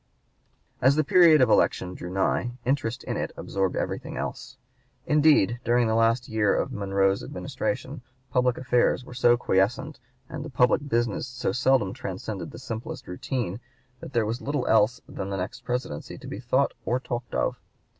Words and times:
As 0.81 0.95
the 0.95 1.03
period 1.03 1.41
of 1.41 1.49
election 1.51 1.93
drew 1.93 2.09
nigh, 2.09 2.53
interest 2.65 3.03
in 3.03 3.17
it 3.17 3.31
absorbed 3.37 3.75
everything 3.75 4.17
else; 4.17 4.57
indeed 5.05 5.59
during 5.63 5.87
the 5.87 5.93
last 5.93 6.27
year 6.27 6.55
of 6.55 6.71
Monroe's 6.71 7.21
Administration 7.23 8.01
public 8.31 8.57
affairs 8.57 9.05
were 9.05 9.13
so 9.13 9.37
quiescent 9.37 9.99
and 10.27 10.43
the 10.43 10.49
public 10.49 10.89
business 10.89 11.27
so 11.27 11.51
seldom 11.51 11.93
transcended 11.93 12.49
the 12.49 12.57
simplest 12.57 13.07
routine, 13.07 13.59
that 13.99 14.13
there 14.13 14.25
was 14.25 14.41
little 14.41 14.65
else 14.65 15.01
than 15.07 15.29
the 15.29 15.37
next 15.37 15.63
Presidency 15.63 16.17
to 16.17 16.25
be 16.25 16.39
thought 16.39 16.71
or 16.83 16.99
talked 16.99 17.35
of. 17.35 17.59